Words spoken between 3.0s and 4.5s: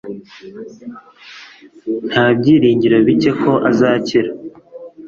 bike ko azakira